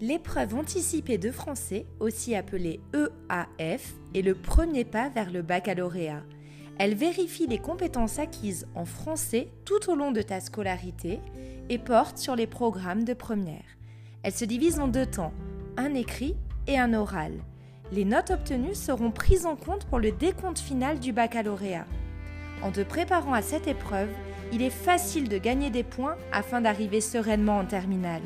[0.00, 6.22] L'épreuve anticipée de français, aussi appelée EAF, est le premier pas vers le baccalauréat.
[6.78, 11.20] Elle vérifie les compétences acquises en français tout au long de ta scolarité
[11.68, 13.62] et porte sur les programmes de première.
[14.24, 15.32] Elle se divise en deux temps,
[15.76, 16.34] un écrit
[16.66, 17.32] et un oral.
[17.92, 21.86] Les notes obtenues seront prises en compte pour le décompte final du baccalauréat.
[22.62, 24.10] En te préparant à cette épreuve,
[24.52, 28.22] il est facile de gagner des points afin d'arriver sereinement en terminale.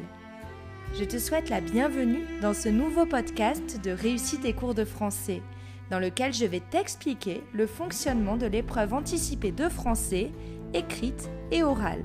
[0.94, 5.42] Je te souhaite la bienvenue dans ce nouveau podcast de Réussite et cours de français,
[5.90, 10.32] dans lequel je vais t'expliquer le fonctionnement de l'épreuve anticipée de français,
[10.74, 12.02] écrite et orale.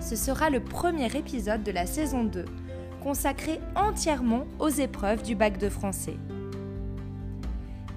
[0.00, 2.44] Ce sera le premier épisode de la saison 2,
[3.02, 6.16] consacré entièrement aux épreuves du bac de français.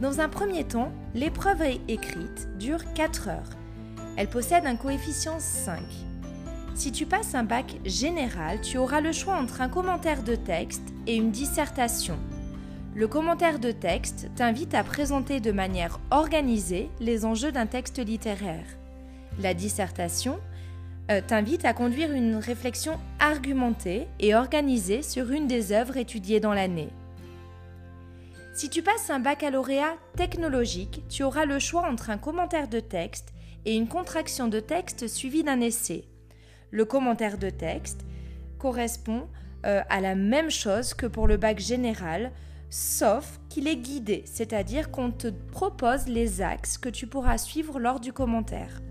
[0.02, 3.49] Dans un premier temps, l'épreuve écrite dure 4 heures.
[4.18, 5.80] Elle possède un coefficient 5.
[6.76, 10.82] Si tu passes un bac général, tu auras le choix entre un commentaire de texte
[11.05, 12.18] et une dissertation.
[12.96, 18.65] Le commentaire de texte t'invite à présenter de manière organisée les enjeux d'un texte littéraire.
[19.40, 20.40] La dissertation
[21.12, 26.54] euh, t'invite à conduire une réflexion argumentée et organisée sur une des œuvres étudiées dans
[26.54, 26.90] l'année.
[28.55, 33.34] Si tu passes un baccalauréat technologique, tu auras le choix entre un commentaire de texte
[33.65, 36.05] et une contraction de texte suivie d'un essai.
[36.74, 38.04] Le commentaire de texte
[38.57, 39.27] correspond
[39.63, 42.32] euh, à la même chose que pour le bac général,
[42.71, 47.99] sauf qu'il est guidé, c'est-à-dire qu'on te propose les axes que tu pourras suivre lors
[47.99, 48.82] du commentaire.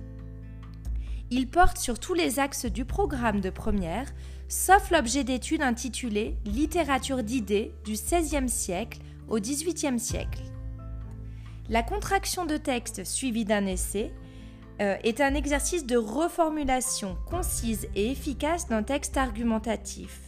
[1.33, 4.07] Il porte sur tous les axes du programme de première,
[4.47, 10.43] sauf l'objet d'étude intitulé Littérature d'idées du XVIe siècle au XVIIIe siècle.
[11.69, 14.13] La contraction de texte suivie d'un essai
[14.83, 20.21] euh, est un exercice de reformulation concise et efficace d'un texte argumentatif.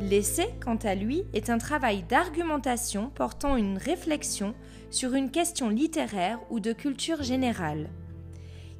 [0.00, 4.54] L'essai, quant à lui, est un travail d'argumentation portant une réflexion
[4.90, 7.88] sur une question littéraire ou de culture générale.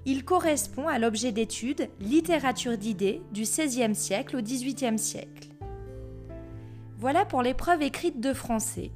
[0.05, 5.49] Il correspond à l'objet d'étude littérature d'idées du XVIe siècle au XVIIIe siècle.
[6.99, 8.91] Voilà pour l'épreuve écrite de français.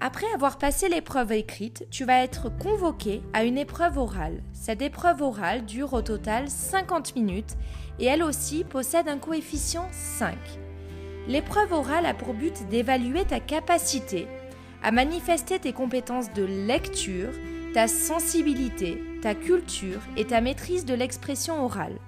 [0.00, 4.42] Après avoir passé l'épreuve écrite, tu vas être convoqué à une épreuve orale.
[4.52, 7.56] Cette épreuve orale dure au total 50 minutes
[7.98, 10.36] et elle aussi possède un coefficient 5.
[11.28, 14.28] L'épreuve orale a pour but d'évaluer ta capacité
[14.82, 17.30] à manifester tes compétences de lecture,
[17.72, 21.98] ta sensibilité, ta culture et ta maîtrise de l'expression orale.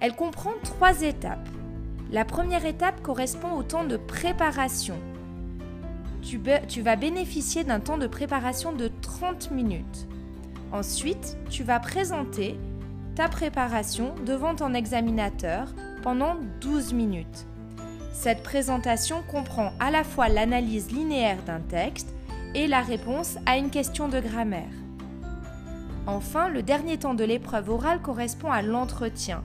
[0.00, 1.48] Elle comprend trois étapes.
[2.12, 4.98] La première étape correspond au temps de préparation.
[6.22, 10.06] Tu, vas bénéficier d'un temps de préparation de 30 minutes.
[10.70, 12.58] Ensuite, tu vas présenter
[13.16, 15.68] ta préparation devant ton examinateur
[16.02, 17.46] pendant 12 minutes.
[18.12, 22.14] Cette présentation comprend à la fois l'analyse linéaire d'un texte
[22.54, 24.70] et la réponse à une question de grammaire.
[26.06, 29.42] Enfin, le dernier temps de l'épreuve orale correspond à l'entretien.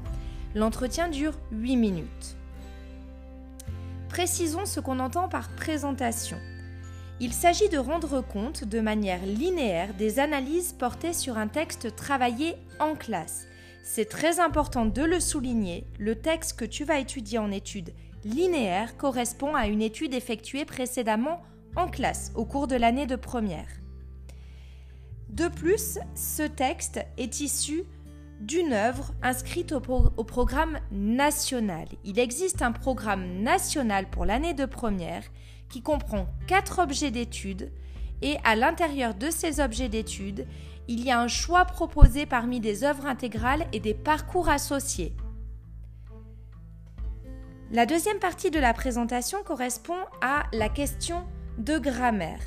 [0.56, 2.38] L'entretien dure 8 minutes.
[4.10, 6.38] Précisons ce qu'on entend par présentation.
[7.20, 12.56] Il s'agit de rendre compte de manière linéaire des analyses portées sur un texte travaillé
[12.80, 13.48] en classe.
[13.84, 18.98] C'est très important de le souligner, le texte que tu vas étudier en étude linéaire
[18.98, 21.42] correspond à une étude effectuée précédemment
[21.76, 23.70] en classe au cours de l'année de première.
[25.30, 27.84] De plus, ce texte est issu
[28.40, 31.88] d'une œuvre inscrite au, programme national.
[32.04, 35.24] Il existe un programme national pour l'année de première
[35.70, 37.72] qui comprend quatre objets d'études
[38.22, 40.48] et à l'intérieur de ces objets d'études,
[40.88, 45.14] il y a un choix proposé parmi des œuvres intégrales et des parcours associés.
[47.72, 51.26] La deuxième partie de la présentation correspond à la question
[51.58, 52.40] de grammaire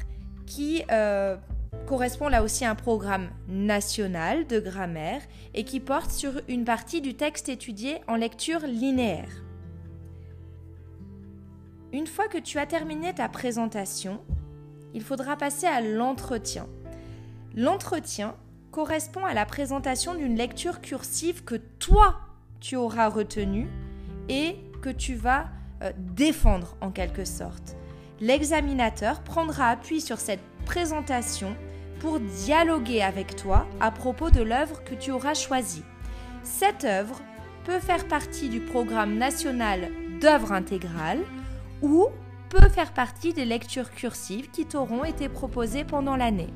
[0.47, 1.37] qui euh,
[1.87, 5.23] correspond là aussi à un programme national de grammaire
[5.55, 9.45] et qui porte sur une partie du texte étudié en lecture linéaire.
[11.93, 14.21] Une fois que tu as terminé ta présentation,
[14.95, 16.69] il faudra passer à l'entretien.
[17.55, 18.37] L'entretien
[18.71, 22.21] correspond à la présentation d'une lecture cursive que toi,
[22.61, 23.69] tu auras retenue
[24.29, 25.49] et que tu vas
[25.83, 27.77] euh, défendre en quelque sorte.
[28.21, 31.57] L'examinateur prendra appui sur cette présentation
[31.99, 35.83] pour dialoguer avec toi à propos de l'œuvre que tu auras choisie.
[36.45, 37.21] Cette œuvre
[37.65, 39.91] peut faire partie du programme national
[40.21, 41.25] d'œuvres intégrales
[41.83, 42.07] ou
[42.51, 46.55] peut faire partie des lectures cursives qui t'auront été proposées pendant l'année.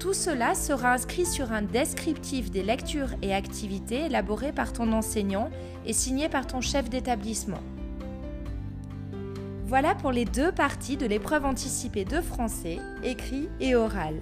[0.00, 5.50] Tout cela sera inscrit sur un descriptif des lectures et activités élaboré par ton enseignant
[5.86, 7.62] et signé par ton chef d'établissement.
[9.70, 14.16] Voilà pour les deux parties de l'épreuve anticipée de français, écrit et oral.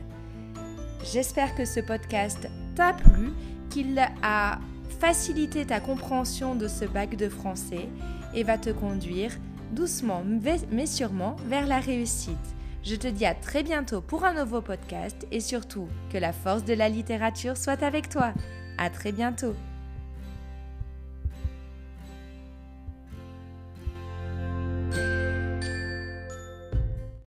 [1.11, 3.31] J'espère que ce podcast t'a plu,
[3.71, 4.59] qu'il a
[5.00, 7.89] facilité ta compréhension de ce bac de français
[8.35, 9.33] et va te conduire
[9.73, 10.23] doucement
[10.71, 12.37] mais sûrement vers la réussite.
[12.85, 16.65] Je te dis à très bientôt pour un nouveau podcast et surtout que la force
[16.67, 18.35] de la littérature soit avec toi.
[18.77, 19.55] À très bientôt.